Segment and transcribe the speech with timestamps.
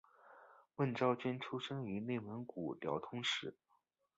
[0.75, 3.55] 孟昭娟出生于内蒙古通辽市。